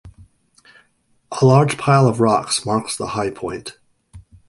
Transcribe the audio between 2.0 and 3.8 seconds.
of rocks marks the high point.